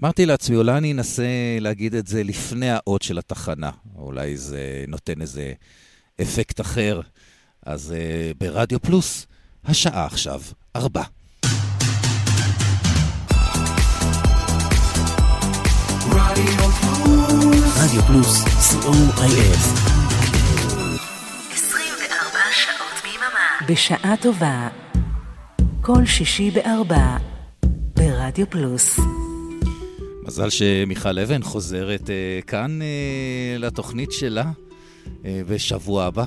[0.00, 1.24] אמרתי לעצמי, אולי אני אנסה
[1.60, 3.70] להגיד את זה לפני האות של התחנה.
[3.96, 5.52] אולי זה נותן איזה
[6.22, 7.00] אפקט אחר.
[7.66, 9.26] אז uh, ברדיו פלוס,
[9.64, 10.40] השעה עכשיו,
[10.76, 11.02] ארבע.
[17.76, 19.56] רדיו פלוס, co.il.
[21.52, 23.68] 24 שעות ביממה.
[23.68, 24.68] בשעה טובה.
[25.80, 27.16] כל שישי בארבע.
[27.96, 28.98] ברדיו פלוס.
[30.26, 34.44] מזל שמיכל אבן חוזרת uh, כאן uh, לתוכנית שלה
[35.04, 36.24] uh, בשבוע הבא,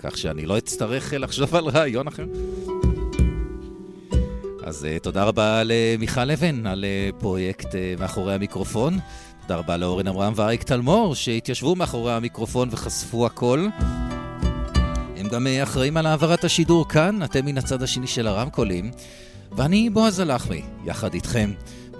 [0.00, 2.24] כך שאני לא אצטרך uh, לחשוב על רעיון אחר.
[4.62, 8.98] אז uh, תודה רבה למיכל אבן על uh, פרויקט uh, מאחורי המיקרופון.
[9.42, 13.66] תודה רבה לאורן אברהם ואריק תלמור, שהתיישבו מאחורי המיקרופון וחשפו הכל.
[15.16, 18.90] הם גם uh, אחראים על העברת השידור כאן, אתם מן הצד השני של הרמקולים.
[19.56, 21.50] ואני בועז הלחמי, יחד איתכם,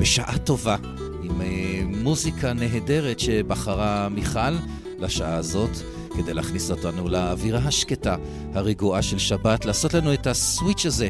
[0.01, 0.77] בשעה טובה,
[1.23, 4.55] עם אה, מוזיקה נהדרת שבחרה מיכל
[4.99, 5.71] לשעה הזאת,
[6.17, 8.17] כדי להכניס אותנו לאווירה השקטה,
[8.55, 11.09] הרגועה של שבת, לעשות לנו את הסוויץ' הזה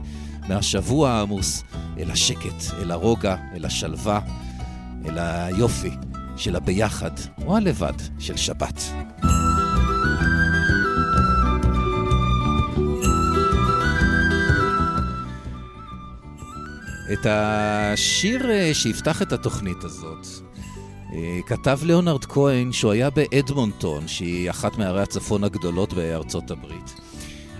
[0.48, 1.64] מהשבוע העמוס
[1.98, 4.20] אל השקט, אל הרוגע, אל השלווה,
[5.06, 5.90] אל היופי
[6.36, 7.10] של הביחד,
[7.46, 8.82] או הלבד של שבת.
[17.12, 20.26] את השיר אה, שיפתח את התוכנית הזאת
[21.12, 26.94] אה, כתב ליאונרד כהן שהוא היה באדמונטון, שהיא אחת מערי הצפון הגדולות בארצות הברית.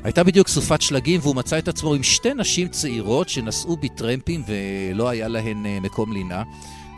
[0.05, 5.09] הייתה בדיוק סופת שלגים והוא מצא את עצמו עם שתי נשים צעירות שנסעו בטרמפים ולא
[5.09, 6.43] היה להן אה, מקום לינה.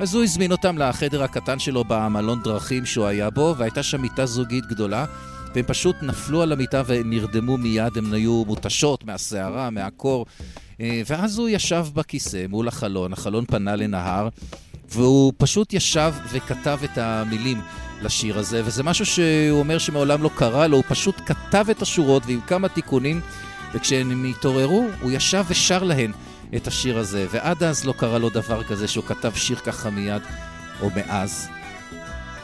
[0.01, 4.27] אז הוא הזמין אותם לחדר הקטן שלו במלון דרכים שהוא היה בו, והייתה שם מיטה
[4.27, 5.05] זוגית גדולה,
[5.55, 10.27] והם פשוט נפלו על המיטה ונרדמו מיד, הם היו מותשות מהסערה, מהקור.
[10.81, 14.29] אה, ואז הוא ישב בכיסא מול החלון, החלון פנה לנהר,
[14.89, 17.61] והוא פשוט ישב וכתב את המילים
[18.03, 22.23] לשיר הזה, וזה משהו שהוא אומר שמעולם לא קרה לו, הוא פשוט כתב את השורות
[22.27, 23.21] ועם כמה תיקונים,
[23.75, 26.13] וכשהם התעוררו, הוא ישב ושר להן
[26.57, 30.23] את השיר הזה, ועד אז לא קרה לו דבר כזה שהוא כתב שיר ככה מיד
[30.81, 31.49] או מאז.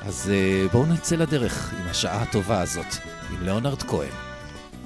[0.02, 2.96] אז אה, בואו נצא לדרך עם השעה הטובה הזאת,
[3.30, 4.12] עם ליאונרד כהן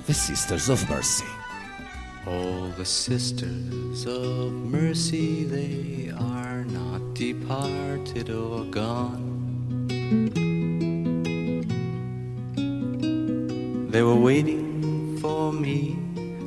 [0.08, 1.35] ו-Sisters of Mercy.
[2.26, 9.22] All the sisters of mercy, they are not departed or gone.
[13.91, 15.92] They were waiting for me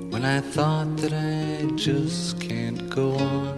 [0.10, 3.58] when I thought that I just can't go on.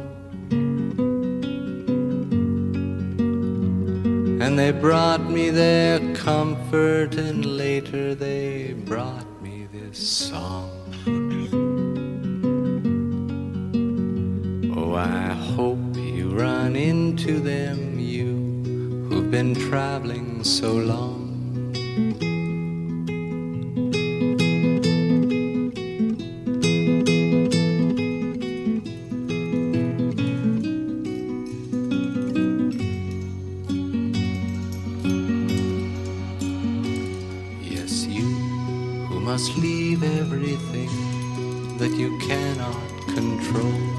[4.44, 10.81] And they brought me their comfort, and later they brought me this song.
[14.96, 18.26] I hope you run into them, you
[19.08, 21.20] who've been traveling so long.
[37.62, 38.28] Yes, you
[39.08, 40.90] who must leave everything
[41.78, 43.91] that you cannot control.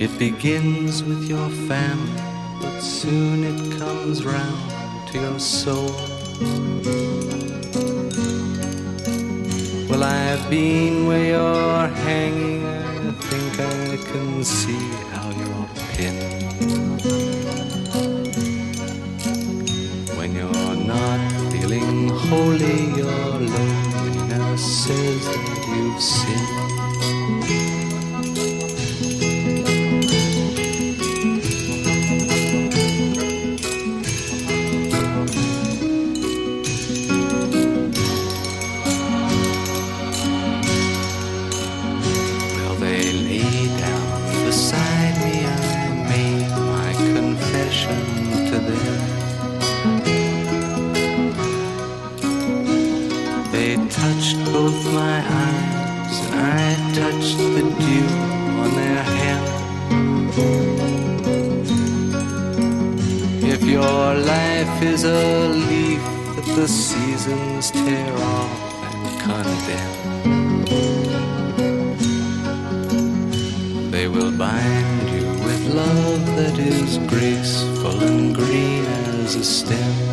[0.00, 2.22] It begins with your family,
[2.58, 5.92] but soon it comes round to your soul.
[9.90, 17.02] Well, I've been where you're hanging, I think I can see how you're pinned.
[20.16, 21.20] When you're not
[21.52, 26.69] feeling holy, your loneliness says that you've sinned.
[65.00, 66.02] Is a leaf
[66.36, 69.96] that the seasons tear off and condemn.
[73.90, 78.84] They will bind you with love that is graceful and green
[79.24, 80.09] as a stem.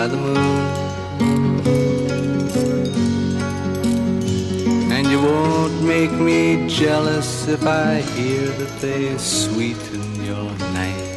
[0.00, 0.36] By the moon.
[4.94, 10.50] And you won't make me jealous if I hear that they sweeten your
[10.80, 11.08] night.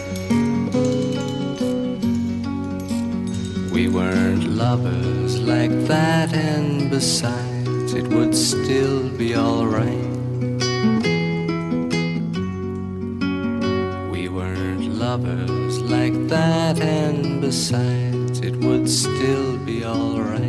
[3.72, 10.12] We weren't lovers like that, and besides, it would still be alright.
[14.12, 18.13] We weren't lovers like that, and besides,
[18.44, 20.42] it would still be alright.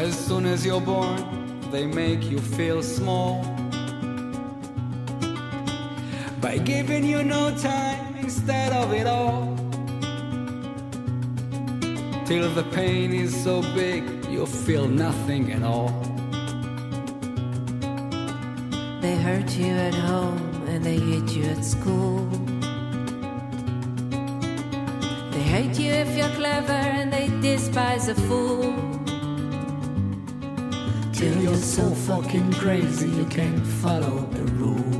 [0.00, 1.20] As soon as you're born,
[1.70, 3.42] they make you feel small
[6.40, 9.54] by giving you no time instead of it all.
[12.24, 16.05] Till the pain is so big, you feel nothing at all.
[19.26, 20.38] Hurt you at home
[20.68, 22.28] and they hate you at school.
[25.32, 28.72] They hate you if you're clever and they despise a fool.
[31.12, 34.95] Till you're so fucking crazy you can't follow the rules.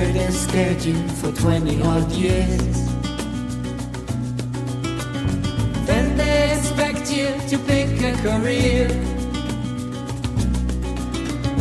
[0.00, 2.88] And scared you for 20 odd years.
[5.86, 8.88] Then they expect you to pick a career.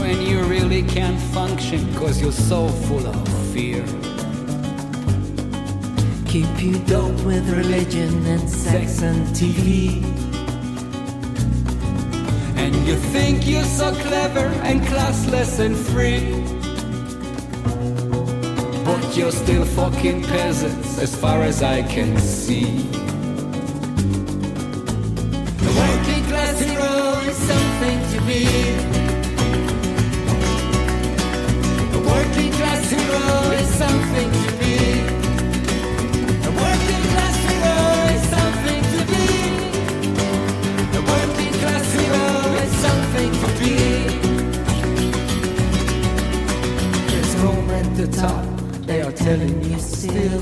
[0.02, 3.84] When you really can't function cause you're so full of fear.
[6.28, 10.04] Keep you dope with religion and sex and TV.
[12.56, 16.57] And you think you're so clever and classless and free.
[19.18, 22.88] You're still fucking peasants as far as I can see.
[49.28, 50.42] Telling you still.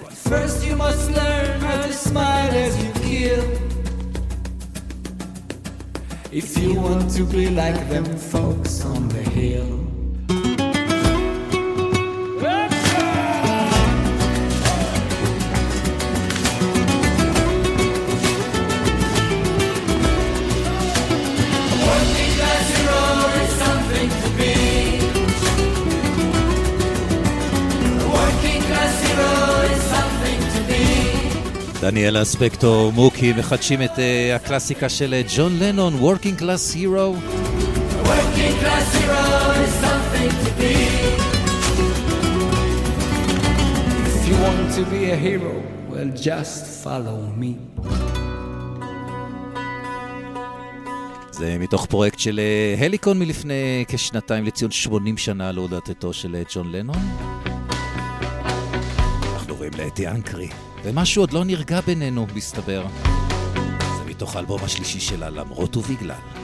[0.00, 3.44] But first you must learn how to smile as you kill.
[6.32, 9.83] If you want to be like them folks on the hill.
[31.94, 34.00] דניאלה ספקטור, מוקי, מחדשים את uh,
[34.36, 37.06] הקלאסיקה של uh, ג'ון לנון, Working Class Hero.
[38.06, 39.24] Working class hero
[39.64, 40.74] is something to be.
[44.10, 45.54] If you want to be a hero,
[45.90, 47.80] well, just follow me.
[51.30, 56.72] זה מתוך פרויקט של אה, הליקון מלפני כשנתיים לציון 80 שנה להולדתו של אה, ג'ון
[56.72, 57.02] לנון.
[59.34, 60.48] אנחנו עוברים לאתי אנקרי,
[60.84, 62.86] ומשהו עוד לא נרגע בינינו, מסתבר.
[63.98, 66.43] זה מתוך האלבום השלישי שלה, למרות ובגלל.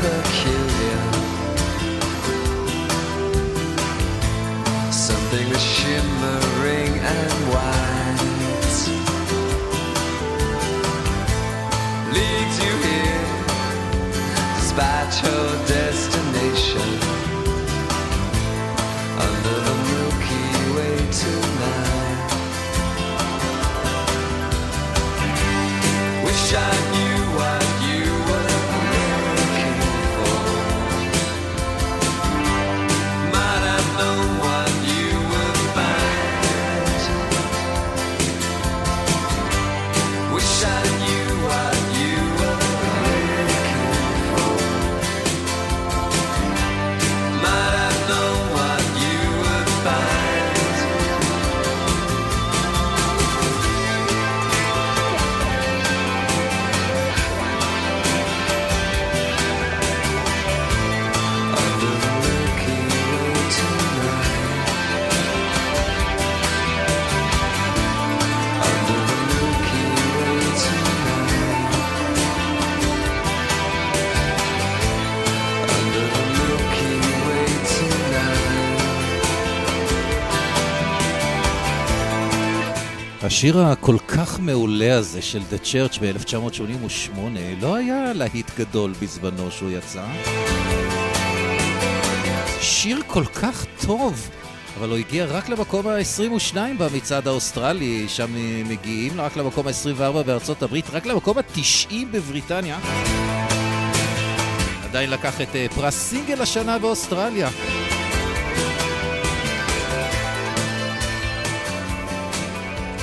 [0.00, 1.02] peculiar.
[4.92, 8.22] Something that's shimmering and white
[12.14, 13.26] leads you here,
[14.56, 16.90] despite your destination.
[19.26, 22.18] Under the Milky Way tonight.
[26.24, 26.87] Wish I
[83.38, 87.18] השיר הכל כך מעולה הזה של The Church ב-1988
[87.60, 90.04] לא היה להיט גדול בזמנו שהוא יצא.
[92.60, 94.30] שיר כל כך טוב,
[94.78, 98.30] אבל הוא הגיע רק למקום ה-22 במצעד האוסטרלי, שם
[98.68, 102.78] מגיעים רק למקום ה-24 בארצות הברית, רק למקום ה-90 בבריטניה.
[104.84, 107.48] עדיין לקח את אה, פרס סינגל השנה באוסטרליה.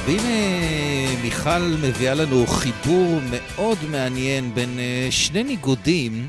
[0.06, 6.28] והנה מיכל מביאה לנו חיבור מאוד מעניין בין אה, שני ניגודים.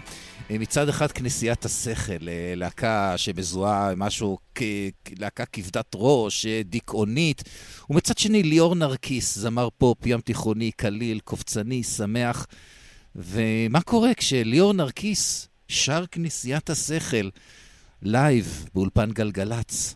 [0.50, 4.38] אה, מצד אחד כנסיית השכל, אה, להקה שמזוהה משהו,
[5.18, 7.42] להקה כבדת ראש, אה, דיכאונית,
[7.90, 12.46] ומצד שני ליאור נרקיס, זמר פופ, ים תיכוני, קליל, קופצני, שמח.
[13.16, 17.28] ומה קורה כשליאור נרקיס שר כנסיית השכל
[18.02, 19.94] לייב באולפן גלגלצ?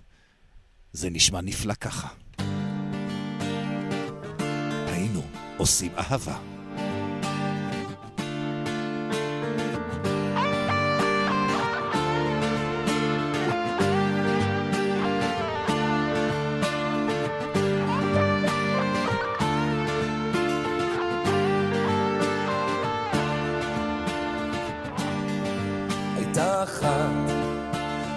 [0.92, 2.19] זה נשמע נפלא ככה.
[5.60, 6.36] עושים אהבה.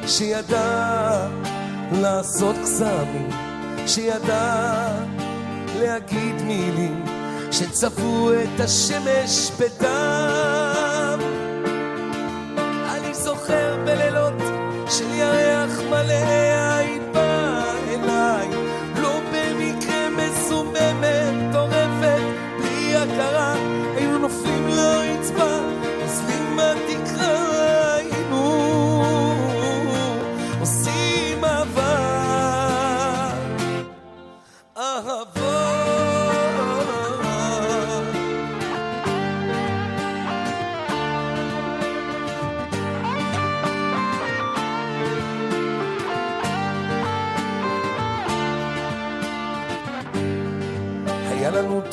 [0.08, 1.28] שידעה
[1.92, 3.30] לעשות קסמים,
[3.88, 5.04] שידעה
[5.80, 7.13] להגיד מילים
[7.54, 11.20] שצבעו את השמש בדם.
[12.90, 14.42] אני זוכר בלילות
[14.90, 16.83] של ירח מלא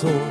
[0.05, 0.30] לנו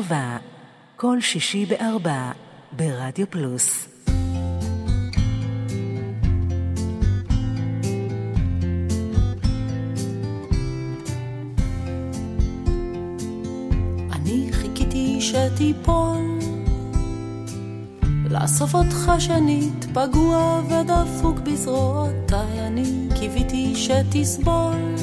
[0.00, 0.36] טובה,
[0.96, 2.32] כל שישי בארבע,
[2.72, 3.88] ברדיו פלוס.
[15.20, 16.38] שתיפול,
[18.30, 24.94] לאסוף אותך שנית, פגוע ודפוק בזרועותיי, אני קיוויתי שתסבול,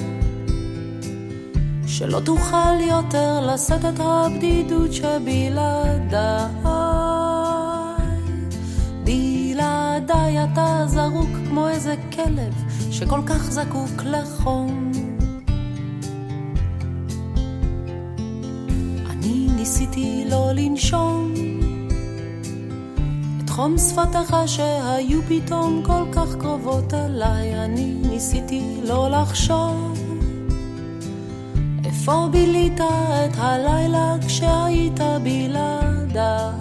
[1.97, 6.47] שלא תוכל יותר לשאת את הבדידות שבלעדיי.
[9.03, 12.53] בלעדיי אתה זרוק כמו איזה כלב
[12.91, 14.91] שכל כך זקוק לחום.
[19.09, 21.33] אני ניסיתי לא לנשום
[23.43, 29.96] את חום שפתיך שהיו פתאום כל כך קרובות אליי אני ניסיתי לא לחשוב
[32.07, 36.51] איפה בילית את הלילה כשהיית בלעדיי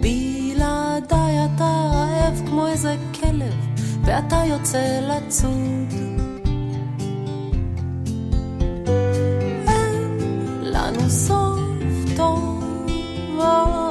[0.00, 3.54] בלעדיי אתה רעב כמו איזה כלב
[4.04, 5.94] ואתה יוצא לצוד
[10.62, 13.83] לנו סוף טוב.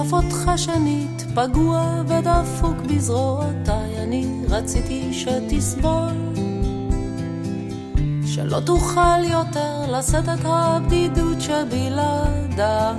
[0.00, 6.34] לאסוף אותך שנית, פגוע ודפוק בזרועותיי, אני רציתי שתסבול,
[8.26, 12.94] שלא תוכל יותר לשאת את הבדידות שבלעדיי.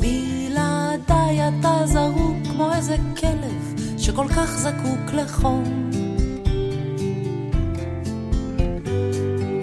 [0.00, 5.90] בלעדיי אתה זרוק כמו איזה כלב שכל כך זקוק לחום.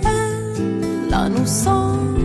[0.05, 2.22] אין לנו סוף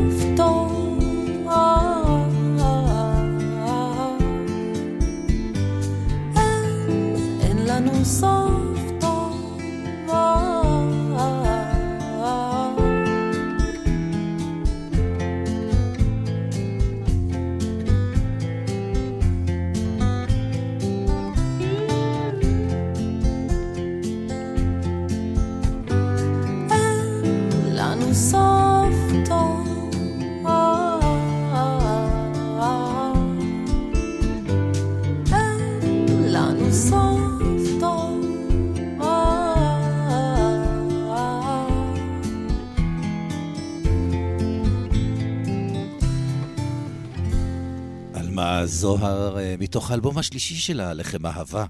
[48.67, 51.67] זוהר, אה, מתוך האלבום השלישי שלה, לחם אהבה,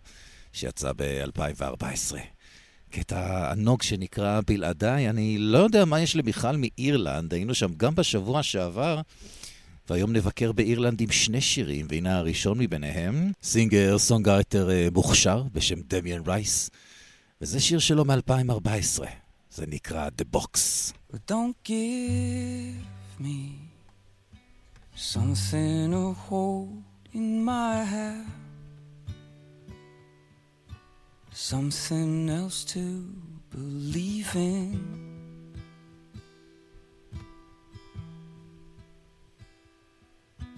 [0.53, 2.17] שיצא ב-2014.
[2.91, 8.43] קטע ענוג שנקרא בלעדיי, אני לא יודע מה יש למיכל מאירלנד, היינו שם גם בשבוע
[8.43, 9.01] שעבר,
[9.91, 16.23] והיום נבקר באירלנד עם שני שירים, והנה הראשון מביניהם, singer, songwriter אה, מוכשר בשם דמיאן
[16.27, 16.71] רייס,
[17.41, 19.05] וזה שיר שלו מ-2014,
[19.51, 20.59] זה נקרא The Box.
[21.31, 23.68] Don't give me
[24.99, 26.83] something to hold
[27.13, 28.33] in my hand.
[31.31, 33.05] something else to
[33.51, 34.85] believe in.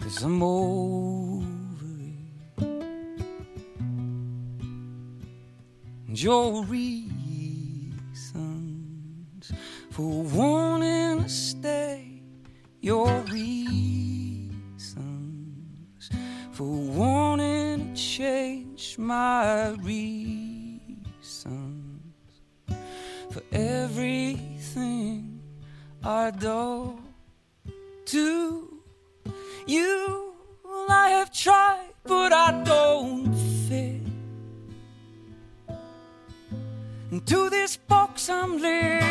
[0.01, 1.45] Cause I'm over
[2.01, 2.65] it.
[6.09, 7.13] And your reasons
[9.91, 12.23] for wanting to stay,
[12.81, 14.00] your reasons
[16.61, 20.83] for wanting to change my reasons
[23.31, 25.41] for everything
[26.05, 26.99] I do
[28.05, 28.83] to
[29.67, 30.35] you.
[30.91, 33.35] I have tried, but I don't
[33.67, 34.03] fit
[37.11, 39.10] into this box I'm living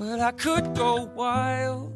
[0.00, 1.92] Well, I could go wild.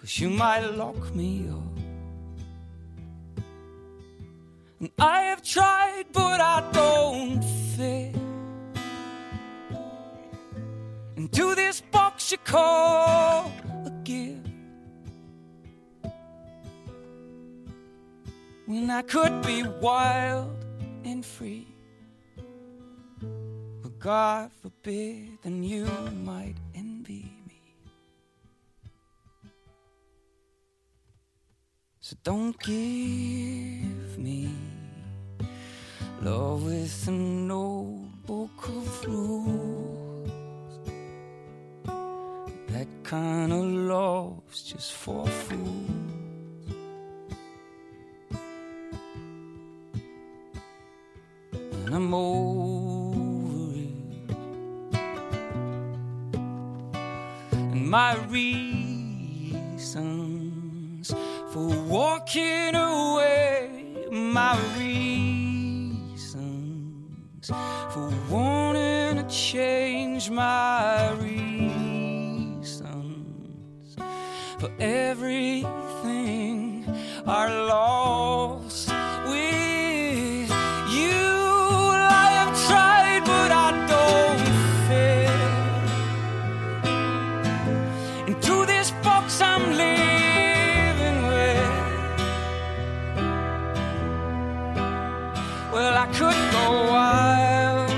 [0.00, 1.76] Cause you might lock me up.
[4.80, 7.44] And I have tried, but I don't
[7.76, 8.16] fit
[11.16, 13.52] into this box you call
[13.84, 14.48] a gift.
[18.64, 20.64] When I could be wild
[21.04, 21.69] and free.
[24.00, 25.84] God forbid, then you
[26.24, 27.60] might envy me.
[32.00, 34.54] So don't give me
[36.22, 40.30] love with a notebook of rules.
[42.68, 45.90] That kind of love's just for fools.
[51.84, 52.69] And I'm over
[57.90, 59.50] my reasons
[61.52, 65.90] for walking away, my reasons
[67.92, 70.30] for wanting to change.
[70.30, 72.76] My reasons
[74.60, 75.66] for everything
[77.26, 78.89] are lost
[95.72, 97.90] Well, I could go wild,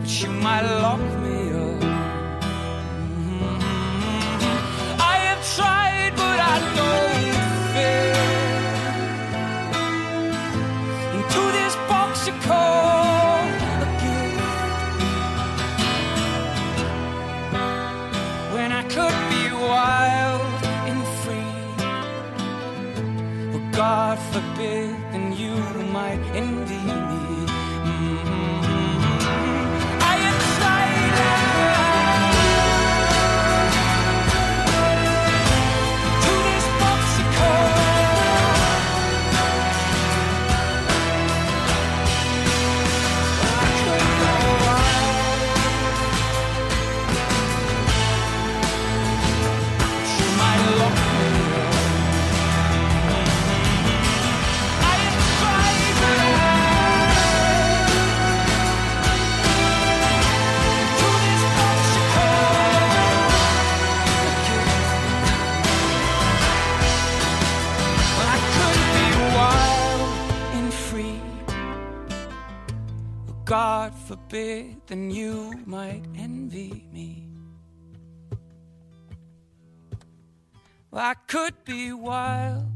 [0.00, 1.17] but you might lock
[74.28, 77.30] Forbid, then you might envy me.
[80.92, 82.66] I could be wild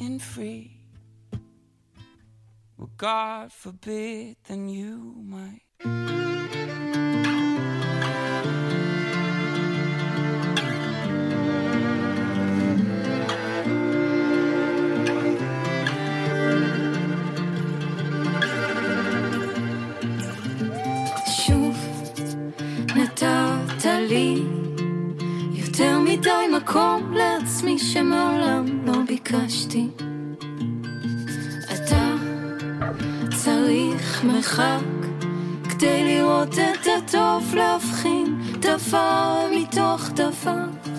[0.00, 0.82] and free.
[2.76, 6.27] Well, God forbid, then you might.
[24.08, 24.42] נתת לי
[25.52, 29.88] יותר מדי מקום לעצמי שמעולם לא ביקשתי.
[31.64, 32.14] אתה
[33.36, 34.80] צריך מרחק
[35.70, 40.97] כדי לראות את הטוב, להבחין דבר מתוך דבר.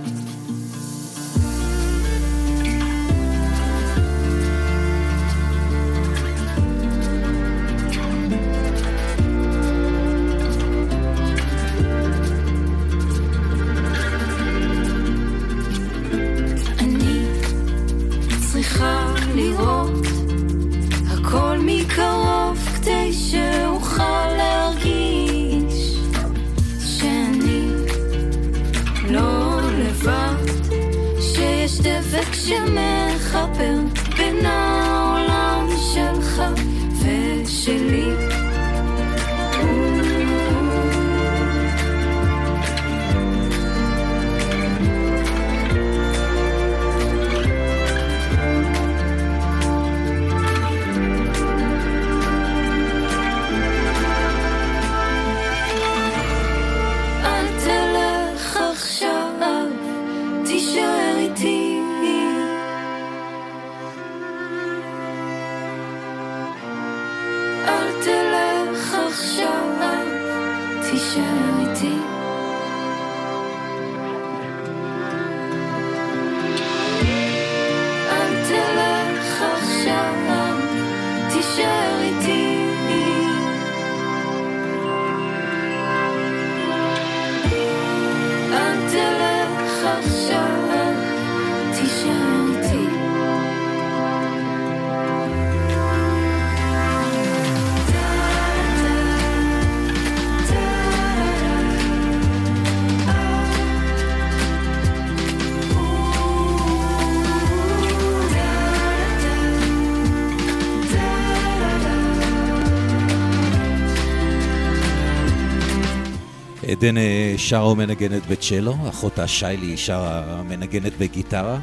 [116.80, 121.60] עדן אה, שרה ומנגנת בצ'לו, אחותה שיילי שרה מנגנת בגיטרה,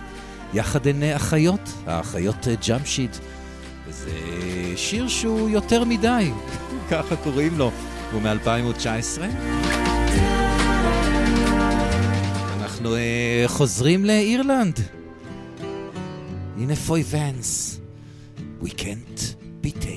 [0.55, 3.17] יחד הן אה, אחיות, האחיות אה, ג'אמשיט.
[3.91, 4.11] זה
[4.77, 6.31] שיר שהוא יותר מדי,
[6.91, 7.71] ככה קוראים לו,
[8.13, 9.23] הוא מ-2019.
[12.61, 12.99] אנחנו אה,
[13.49, 14.81] חוזרים לאירלנד.
[16.57, 17.81] הנה פוי ונס,
[18.63, 19.96] We Can't Be Tamed.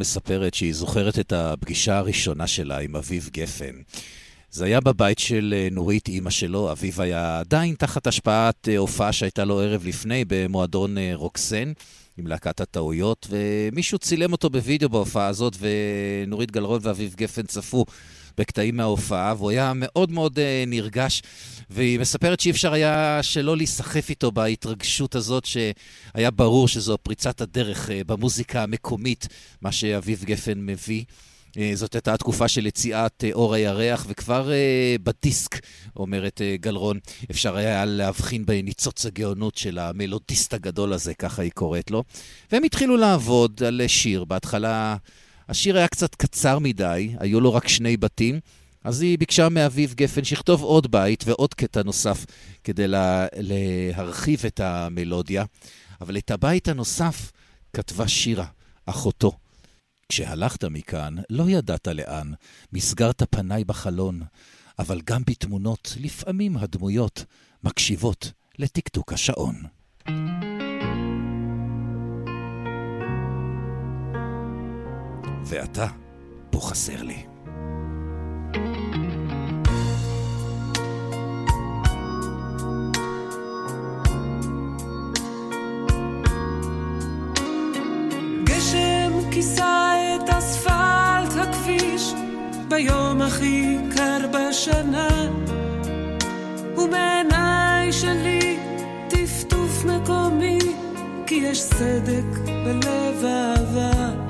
[0.00, 3.74] מספרת שהיא זוכרת את הפגישה הראשונה שלה עם אביב גפן.
[4.50, 6.72] זה היה בבית של אה, נורית, אימא שלו.
[6.72, 11.72] אביב היה עדיין תחת השפעת אה, הופעה שהייתה לו ערב לפני במועדון רוקסן.
[12.18, 17.84] עם להקת הטעויות, ומישהו צילם אותו בווידאו בהופעה הזאת, ונורית גלרון ואביב גפן צפו
[18.40, 21.22] בקטעים מההופעה, והוא היה מאוד מאוד uh, נרגש,
[21.70, 27.88] והיא מספרת שאי אפשר היה שלא להיסחף איתו בהתרגשות הזאת, שהיה ברור שזו פריצת הדרך
[27.88, 29.28] uh, במוזיקה המקומית,
[29.62, 31.04] מה שאביב גפן מביא.
[31.48, 34.50] Uh, זאת הייתה התקופה של יציאת אור הירח, וכבר
[35.02, 35.60] בדיסק,
[35.96, 36.98] אומרת גלרון,
[37.30, 42.04] אפשר היה להבחין בניצוץ הגאונות של המלודיסט הגדול הזה, ככה היא קוראת לו.
[42.52, 44.96] והם התחילו לעבוד על שיר, בהתחלה
[45.50, 48.40] השיר היה קצת קצר מדי, היו לו רק שני בתים,
[48.84, 52.26] אז היא ביקשה מאביב גפן שיכתוב עוד בית ועוד קטע נוסף
[52.64, 55.44] כדי לה, להרחיב את המלודיה.
[56.00, 57.32] אבל את הבית הנוסף
[57.72, 58.46] כתבה שירה,
[58.86, 59.32] אחותו.
[60.08, 62.32] כשהלכת מכאן, לא ידעת לאן,
[62.72, 64.22] מסגרת פניי בחלון,
[64.78, 67.24] אבל גם בתמונות, לפעמים הדמויות
[67.64, 69.62] מקשיבות לטקטוק השעון.
[75.44, 75.86] ואתה,
[76.50, 77.22] פה חסר לי.
[88.44, 92.12] גשם כיסה את אספלט הכביש
[92.68, 95.08] ביום הכי קר בשנה
[96.76, 98.58] ומעיניי שלי
[99.08, 100.58] טפטוף מקומי
[101.26, 104.29] כי יש סדק בלב אהבה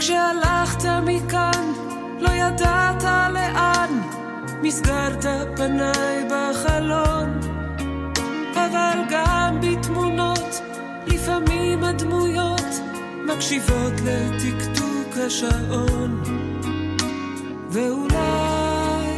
[0.00, 1.72] כשהלכת מכאן,
[2.20, 4.00] לא ידעת לאן,
[4.62, 5.24] מסגרת
[5.56, 7.40] פניי בחלון.
[8.54, 10.60] אבל גם בתמונות,
[11.06, 12.80] לפעמים הדמויות
[13.26, 16.22] מקשיבות לטקטוק השעון.
[17.70, 19.16] ואולי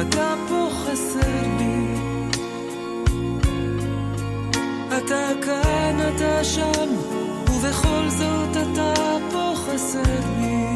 [0.00, 1.94] אתה פה חסר לי.
[4.98, 6.71] אתה כאן, אתה שם.
[7.72, 8.94] ובכל זאת אתה
[9.32, 10.71] פה חסר לי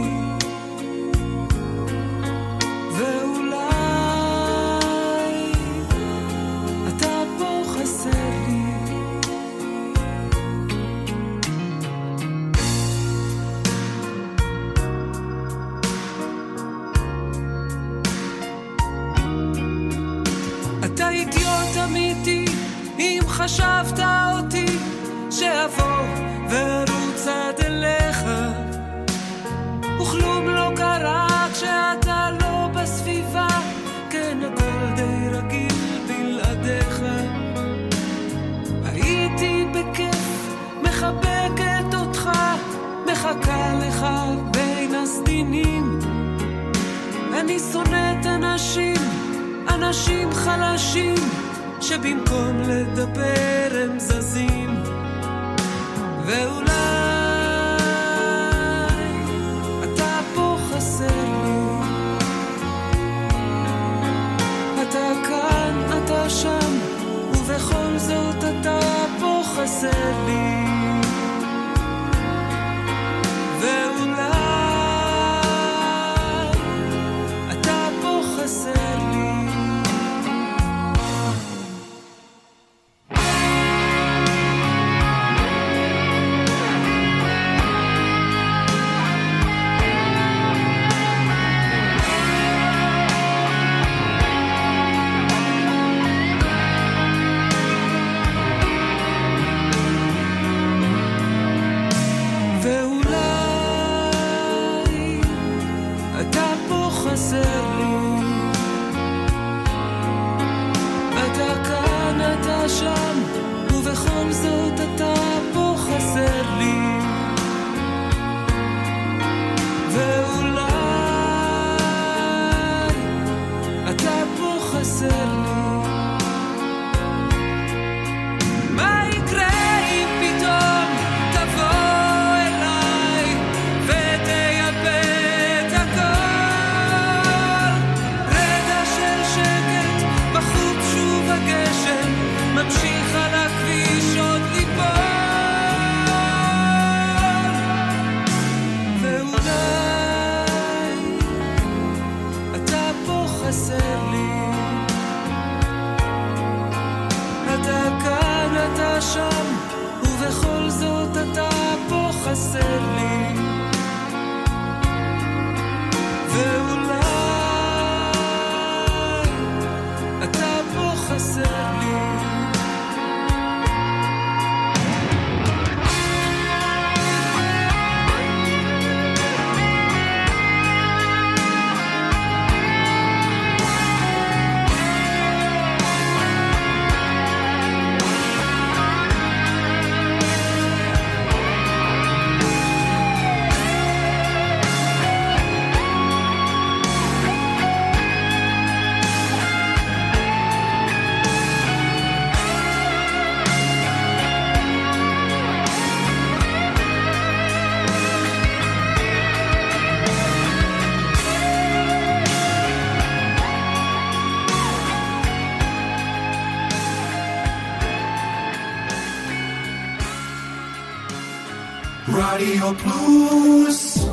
[222.36, 224.08] רדיו פלוס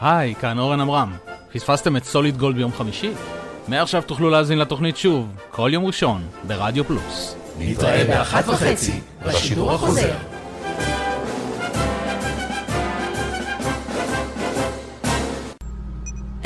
[0.00, 1.12] היי, כאן אורן עמרם.
[1.52, 3.10] פספסתם את סוליד גולד ביום חמישי?
[3.68, 7.36] מעכשיו תוכלו להאזין לתוכנית שוב, כל יום ראשון, ברדיו פלוס.
[7.58, 10.35] נתראה באחת וחצי, בשידור החוזר.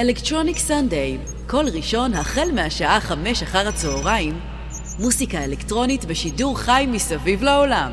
[0.01, 4.41] אלקטרוניק סנדיי, כל ראשון החל מהשעה חמש אחר הצהריים,
[4.99, 7.93] מוסיקה אלקטרונית בשידור חי מסביב לעולם.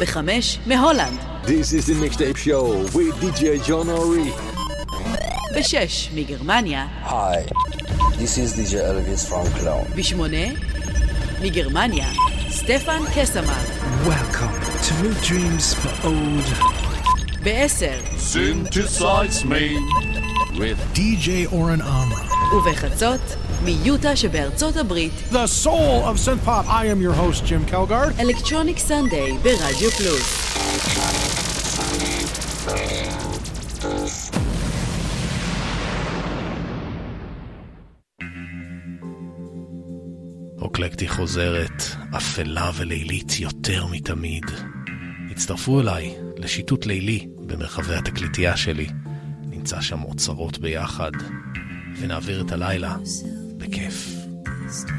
[0.00, 1.18] בחמש, מהולנד.
[1.44, 4.30] This is the mixtape show with DJ John Ori.
[5.56, 6.86] בשש, מגרמניה.
[7.04, 7.52] Hi,
[8.18, 9.96] this is DJ Elvis from Cologne.
[9.96, 10.46] בשמונה,
[11.42, 12.08] מגרמניה,
[12.50, 13.62] סטפן קסמן.
[14.06, 16.72] Welcome to New Dreams for Old.
[17.42, 17.98] בעשר,
[18.32, 22.54] Synthesize me with DJ Oren Amram.
[22.56, 23.20] ובחצות,
[23.64, 25.12] מיוטה שבארצות הברית.
[25.30, 26.66] The soul of synth pop.
[26.66, 28.20] I am your host, Jim Kelgard.
[28.20, 30.52] אלקטרוניק סנדיי ברדיו פלוס.
[40.58, 41.82] אוקלקטי חוזרת,
[42.16, 44.44] אפלה ולילית יותר מתמיד.
[45.30, 48.86] הצטרפו אליי לשיטוט לילי במרחבי התקליטייה שלי.
[49.62, 51.10] נמצא שם אוצרות ביחד,
[51.98, 52.96] ונעביר את הלילה
[53.56, 54.08] בכיף.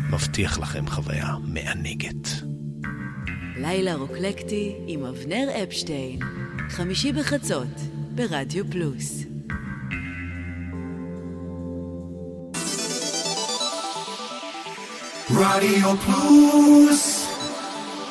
[0.10, 2.28] מבטיח לכם חוויה מענגת.
[3.58, 6.20] לילה רוקלקטי עם אבנר אפשטיין,
[6.70, 7.68] חמישי בחצות,
[8.16, 9.24] ברדיו פלוס.
[15.30, 17.28] רדיו פלוס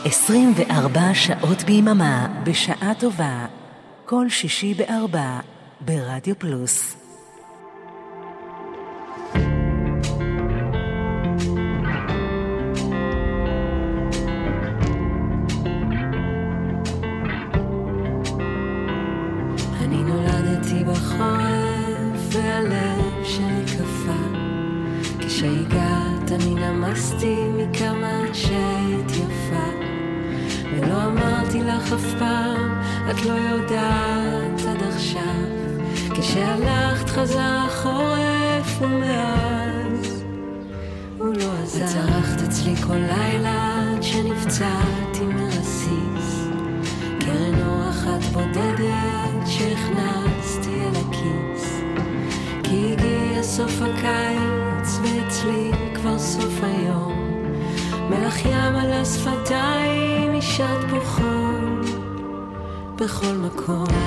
[0.04, 3.46] 24 שעות ביממה, בשעה טובה,
[4.06, 5.40] כל שישי בארבע,
[5.84, 7.01] ברדיו פלוס.
[63.56, 64.01] cold.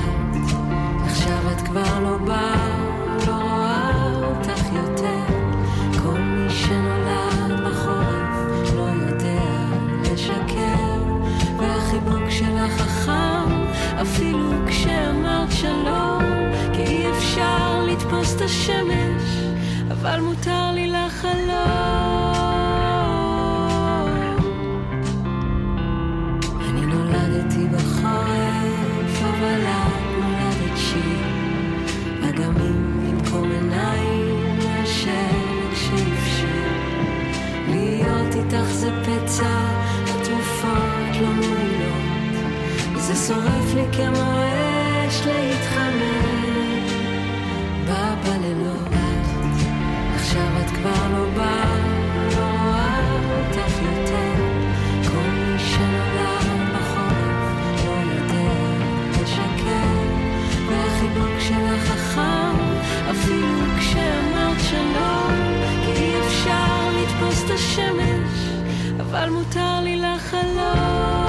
[38.45, 39.59] איתך זה פצע
[40.03, 42.97] התרופות לא מועילות.
[42.97, 44.31] זה שורף לי כמו
[45.07, 46.85] אש להתחמם
[47.87, 48.89] בא בלילות
[50.15, 51.75] עכשיו את כבר לא באה
[52.35, 52.99] לא רואה
[53.37, 54.35] אותך יותר.
[55.11, 57.53] כל מי שנולד בחורף
[57.85, 58.51] לא יודע
[59.23, 59.95] לשקר.
[60.69, 62.57] והחיבוק שלך חכם
[63.11, 65.14] אפילו כשאמרת שלום
[69.09, 71.24] אבל מותר לי לחלום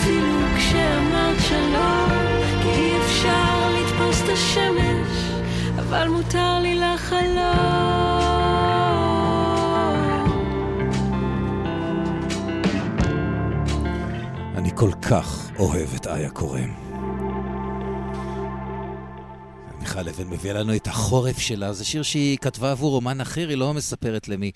[0.00, 2.10] אפילו כשאמרת שלום.
[2.62, 5.30] כי אי אפשר לתפוס את השמש,
[5.76, 7.30] אבל מותר לי לחלום.
[14.56, 16.30] אני כל כך אוהב את איה.
[19.68, 21.72] אני מיכל לוין מביאה לנו את החורף שלה.
[21.72, 24.50] זה שיר שהיא כתבה עבור אומן אחר, היא לא מספרת למי,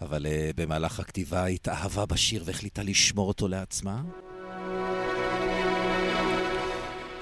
[0.00, 4.02] אבל uh, במהלך הכתיבה התאהבה בשיר והחליטה לשמור אותו לעצמה.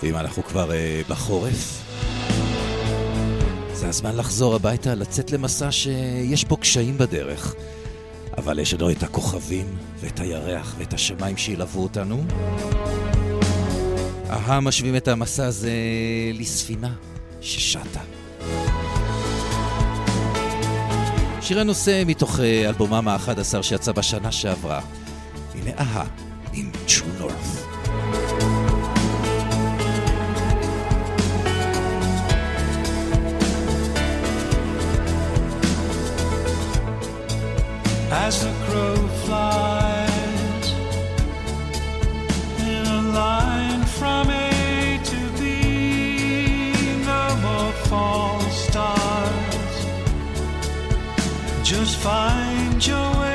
[0.02, 1.82] ואם אנחנו כבר uh, בחורף,
[3.72, 7.54] זה הזמן לחזור הביתה, לצאת למסע שיש בו קשיים בדרך.
[8.36, 9.66] אבל יש לנו את הכוכבים,
[10.00, 12.24] ואת הירח, ואת השמיים שילוו אותנו.
[14.30, 15.72] אהה, משווים את המסע הזה
[16.34, 16.92] לספינה
[17.40, 18.00] ששטה.
[21.40, 24.80] שיר הנושא מתוך אה, אלבומם ה-11 שיצא בשנה שעברה.
[25.54, 26.04] הנה אהה,
[26.52, 27.65] עם True North.
[38.24, 40.66] As the crow flies
[42.72, 45.42] in a line from A to B.
[47.12, 49.74] No more false stars.
[51.62, 53.25] Just find your way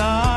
[0.00, 0.29] God.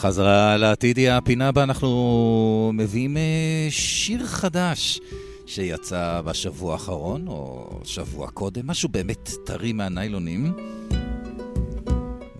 [0.00, 5.00] בחזרה לעתיד היא הפינה בה אנחנו מביאים אה, שיר חדש
[5.46, 10.52] שיצא בשבוע האחרון, או שבוע קודם, משהו באמת טרי מהניילונים.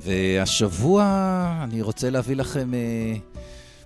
[0.01, 1.05] והשבוע
[1.65, 3.15] אני רוצה להביא לכם אה,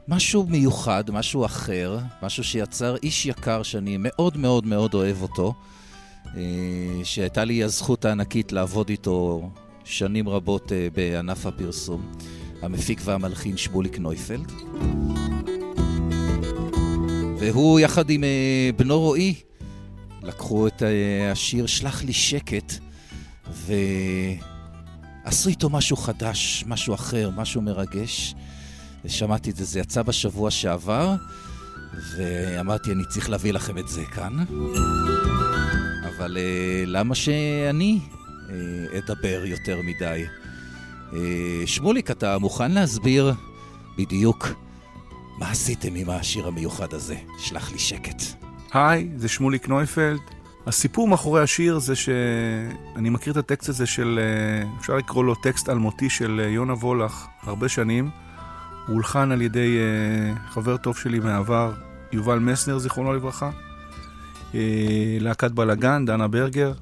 [0.09, 5.55] משהו מיוחד, משהו אחר, משהו שיצר איש יקר שאני מאוד מאוד מאוד אוהב אותו,
[6.37, 6.41] אה,
[7.05, 9.51] שהייתה לי הזכות הענקית לעבוד איתו
[9.85, 12.13] שנים רבות בענף הפרסום.
[12.65, 14.53] המפיק והמלחין שמוליק נויפלד.
[17.39, 19.35] והוא יחד עם אה, בנו רועי
[20.23, 22.73] לקחו את אה, השיר "שלח לי שקט"
[25.25, 28.35] ועשו איתו משהו חדש, משהו אחר, משהו מרגש.
[29.05, 31.15] ושמעתי את זה, זה יצא בשבוע שעבר,
[32.17, 34.45] ואמרתי, אני צריך להביא לכם את זה כאן.
[36.09, 38.01] אבל אה, למה שאני
[38.99, 40.25] אדבר יותר מדי?
[41.67, 43.35] שמוליק, אתה מוכן להסביר
[43.99, 44.49] בדיוק
[45.39, 47.17] מה עשיתם עם השיר המיוחד הזה?
[47.39, 48.23] שלח לי שקט.
[48.73, 50.21] היי, זה שמוליק נויפלד.
[50.67, 54.21] הסיפור מאחורי השיר זה שאני מכיר את הטקסט הזה של,
[54.81, 58.11] אפשר לקרוא לו טקסט אלמותי של יונה וולך הרבה שנים.
[58.87, 59.79] הוא הולחן על ידי
[60.49, 61.73] חבר טוב שלי מהעבר,
[62.13, 63.51] יובל מסנר, זיכרונו לברכה.
[65.21, 66.73] להקת בלאגן, דנה ברגר.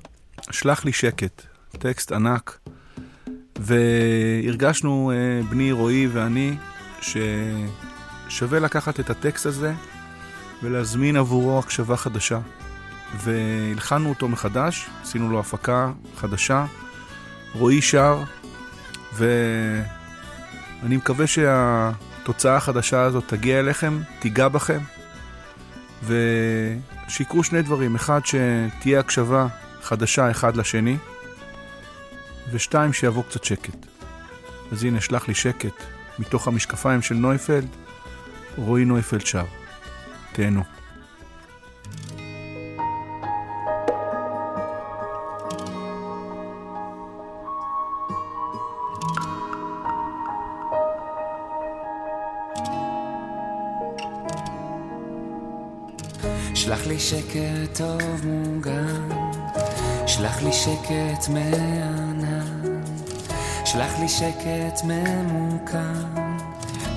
[0.50, 1.42] שלח לי שקט,
[1.78, 2.61] טקסט ענק.
[3.62, 5.12] והרגשנו,
[5.50, 6.56] בני רועי ואני,
[7.00, 9.74] ששווה לקחת את הטקסט הזה
[10.62, 12.38] ולהזמין עבורו הקשבה חדשה.
[13.16, 16.64] והלחנו אותו מחדש, עשינו לו הפקה חדשה.
[17.54, 18.22] רועי שר,
[19.14, 24.80] ואני מקווה שהתוצאה החדשה הזאת תגיע אליכם, תיגע בכם,
[26.06, 27.94] ושיקרו שני דברים.
[27.94, 29.46] אחד, שתהיה הקשבה
[29.82, 30.96] חדשה אחד לשני,
[32.50, 33.86] ושתיים, שיבוא קצת שקט.
[34.72, 35.82] אז הנה, שלח לי שקט
[36.18, 37.68] מתוך המשקפיים של נויפלד,
[38.56, 39.44] רועי נויפלד שר.
[40.32, 40.62] תהנו.
[56.54, 59.08] שלח לי שקט טוב מוגן,
[60.06, 62.01] שלח לי שקט מענן,
[63.72, 66.26] שלח לי שקט ממוקם,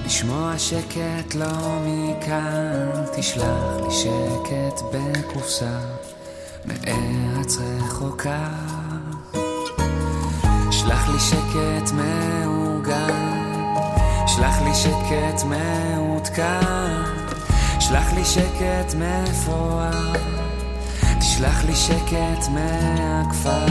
[0.05, 5.79] לשמוע שקט לא מכאן, תשלח לי שקט בקופסה,
[6.65, 8.49] מארץ רחוקה.
[10.71, 13.43] שלח לי שקט מעוגן,
[14.27, 17.03] שלח לי שקט מעודכן.
[17.79, 20.13] שלח לי שקט מפואר,
[21.27, 23.65] תשלח לי שקט מהכפר,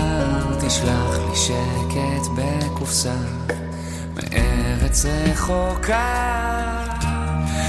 [0.67, 3.15] תשלח לי שקט בקופסה,
[4.15, 6.15] מארץ רחוקה.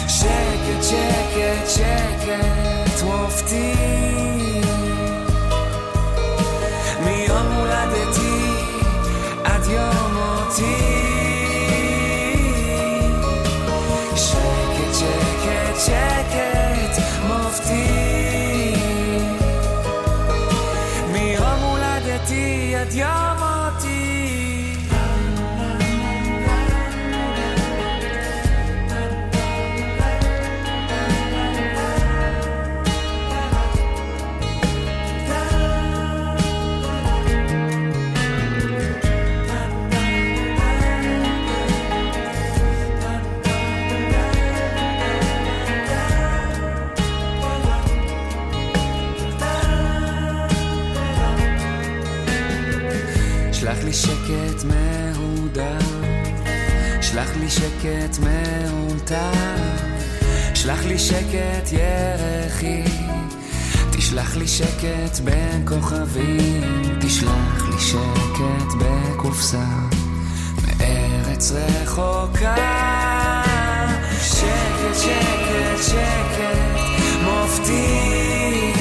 [0.07, 3.73] שקט, שקט, שקט מופתי,
[7.05, 8.51] מיום הולדתי
[9.43, 10.75] עד יום מותי.
[14.15, 17.94] שקט, שקט, שקט מופתי
[57.45, 59.31] לי שקט מאולתר,
[60.53, 62.83] שלח לי שקט ירחי,
[63.91, 69.65] תשלח לי שקט בין כוכבים, תשלח לי שקט בקופסה,
[70.61, 72.55] מארץ רחוקה.
[74.21, 76.79] שקט, שקט, שקט,
[77.23, 78.71] מופתי,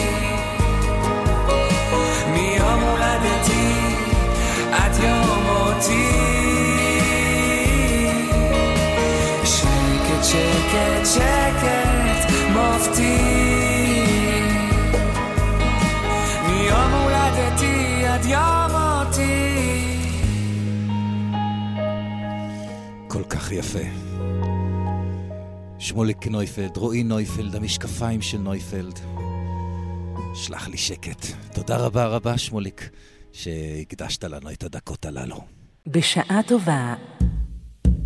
[2.33, 3.75] מיום הולדתי
[4.73, 6.34] עד יום מותי.
[10.35, 13.19] שקט, שקט, מופתי.
[16.47, 19.55] מיום הולדתי עד יום מותי.
[23.09, 23.79] כל כך יפה.
[25.79, 28.99] שמוליק נויפלד, רועי נויפלד, המשקפיים של נויפלד.
[30.35, 31.27] שלח לי שקט.
[31.53, 32.91] תודה רבה רבה, שמוליק,
[33.33, 35.41] שהקדשת לנו את הדקות הללו.
[35.87, 36.95] בשעה טובה,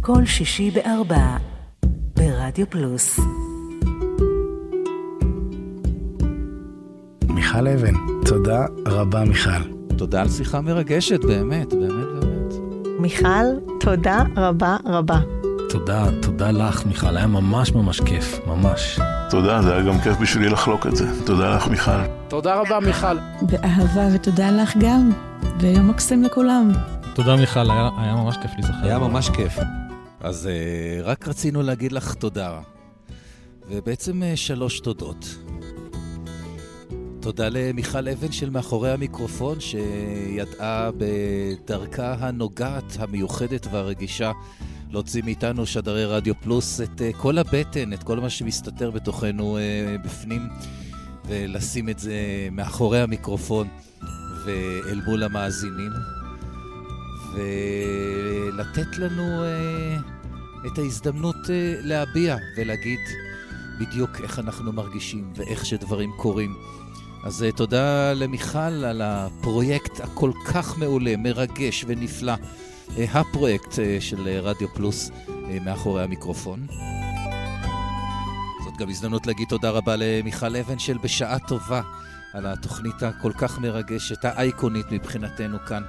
[0.00, 1.36] כל שישי בארבע,
[2.18, 3.20] ברדיו פלוס.
[7.28, 7.94] מיכל אבן,
[8.24, 9.62] תודה רבה מיכל.
[9.96, 12.54] תודה על שיחה מרגשת, באמת, באמת, באמת.
[13.00, 13.26] מיכל,
[13.80, 15.20] תודה רבה רבה.
[15.68, 19.00] תודה, תודה לך מיכל, היה ממש ממש כיף, ממש.
[19.30, 21.24] תודה, זה היה גם כיף בשבילי לחלוק את זה.
[21.26, 21.90] תודה לך מיכל.
[22.28, 23.16] תודה רבה מיכל.
[23.42, 25.10] באהבה ותודה לך גם,
[25.60, 26.72] ויום מקסים לכולם.
[27.14, 28.74] תודה מיכל, היה, היה ממש כיף להיזכר.
[28.82, 29.58] היה ממש כיף.
[30.20, 32.60] אז uh, רק רצינו להגיד לך תודה,
[33.68, 35.38] ובעצם uh, שלוש תודות.
[37.20, 44.32] תודה למיכל אבן של מאחורי המיקרופון, שידעה בדרכה הנוגעת, המיוחדת והרגישה
[44.90, 49.58] להוציא מאיתנו שדרי רדיו פלוס את uh, כל הבטן, את כל מה שמסתתר בתוכנו
[50.04, 50.48] בפנים,
[51.26, 52.14] ולשים את זה
[52.52, 53.68] מאחורי המיקרופון
[54.44, 55.92] ואל מול המאזינים,
[57.38, 61.50] ולתת לנו uh, את ההזדמנות uh,
[61.82, 63.00] להביע ולהגיד
[63.80, 66.54] בדיוק איך אנחנו מרגישים ואיך שדברים קורים.
[67.24, 72.34] אז uh, תודה למיכל על הפרויקט הכל כך מעולה, מרגש ונפלא.
[72.96, 75.10] אה, הפרויקט אה, של אה, רדיו פלוס
[75.64, 76.66] מאחורי המיקרופון.
[78.64, 81.82] זאת גם הזדמנות להגיד תודה רבה למיכל אבן של בשעה טובה
[82.34, 85.82] על התוכנית הכל כך מרגשת, האייקונית מבחינתנו כאן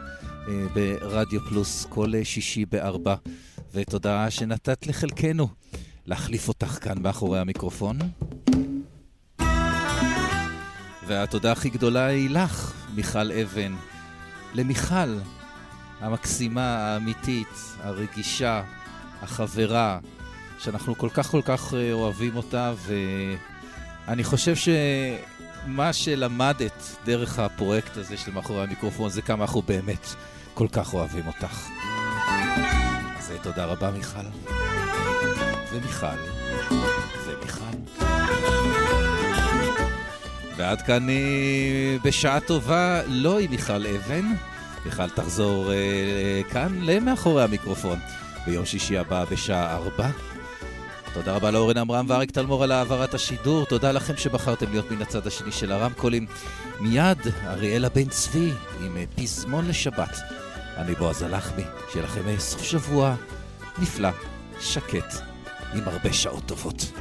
[0.74, 3.16] ברדיו פלוס כל שישי בארבע.
[3.74, 5.48] ותודה שנתת לחלקנו
[6.06, 8.00] להחליף אותך כאן מאחורי המיקרופון.
[11.08, 13.76] והתודה הכי גדולה היא לך, מיכל אבן.
[14.54, 15.18] למיכל,
[16.00, 18.64] המקסימה, האמיתית, הרגישה,
[19.22, 20.00] החברה,
[20.60, 22.74] שאנחנו כל כך כל כך אה, אוהבים אותה,
[24.08, 30.08] ואני חושב שמה שלמדת דרך הפרויקט הזה של מאחורי המיקרופון זה כמה אנחנו באמת
[30.60, 31.70] כל כך אוהבים אותך.
[33.18, 34.20] אז אה, תודה רבה מיכל.
[35.72, 36.08] ומיכל.
[37.26, 38.06] ומיכל.
[40.58, 44.26] ועד כאן אה, בשעה טובה, לא עם מיכל אבן.
[44.86, 48.00] מיכל תחזור אה, כאן למאחורי המיקרופון
[48.46, 50.08] ביום שישי הבא בשעה ארבע.
[51.14, 53.66] תודה רבה לאורן עמרם ואריק תלמור על העברת השידור.
[53.66, 56.26] תודה לכם שבחרתם להיות מן הצד השני של הרמקולים.
[56.80, 58.52] מיד אריאלה בן צבי
[58.82, 60.20] עם פזמון לשבת.
[60.80, 63.16] אני בועז הלחמי, שיהיה לכם סוף שבוע
[63.78, 64.10] נפלא,
[64.60, 65.14] שקט,
[65.74, 66.92] עם הרבה שעות טובות.